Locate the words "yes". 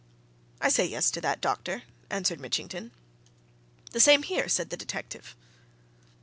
0.87-1.11